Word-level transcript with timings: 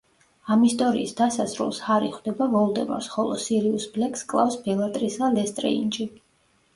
ამ 0.53 0.61
ისტორიის 0.67 1.11
დასასრულს 1.17 1.81
ჰარი 1.87 2.07
ხვდება 2.15 2.47
ვოლდემორს, 2.53 3.09
ხოლო 3.15 3.37
სირიუს 3.43 3.85
ბლეკს 3.99 4.23
კლავს 4.33 4.57
ბელატრისა 4.69 5.29
ლესტრეინჯი. 5.37 6.09